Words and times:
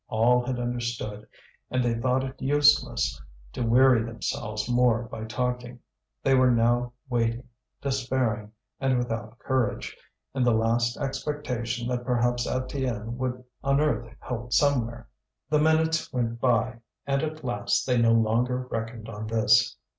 All 0.07 0.43
had 0.43 0.59
understood, 0.59 1.27
and 1.69 1.83
they 1.83 1.93
thought 1.93 2.23
it 2.23 2.41
useless 2.41 3.21
to 3.53 3.61
weary 3.61 4.03
themselves 4.03 4.67
more 4.67 5.03
by 5.03 5.25
talking; 5.25 5.77
they 6.23 6.33
were 6.33 6.49
now 6.49 6.93
waiting, 7.07 7.47
despairing 7.83 8.51
and 8.79 8.97
without 8.97 9.37
courage, 9.37 9.95
in 10.33 10.41
the 10.43 10.55
last 10.55 10.97
expectation 10.97 11.87
that 11.89 12.03
perhaps 12.03 12.47
Étienne 12.47 13.13
would 13.17 13.43
unearth 13.63 14.11
help 14.21 14.51
somewhere. 14.51 15.07
The 15.51 15.59
minutes 15.59 16.11
went 16.11 16.39
by, 16.41 16.79
and 17.05 17.21
at 17.21 17.43
last 17.43 17.85
they 17.85 18.01
no 18.01 18.11
longer 18.11 18.63
reckoned 18.71 19.07
on 19.07 19.27
this. 19.27 19.77